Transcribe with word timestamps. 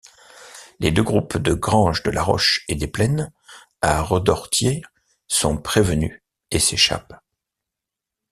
Les 0.79 0.89
deux 0.89 1.03
groupes 1.03 1.37
de 1.37 1.53
Granges-de-la-Roche 1.53 2.65
et 2.67 2.73
des 2.73 2.87
Plaines, 2.87 3.31
à 3.83 4.01
Redortiers, 4.01 4.81
sont 5.27 5.57
prévenus 5.57 6.23
et 6.49 6.57
s’échappent. 6.57 7.21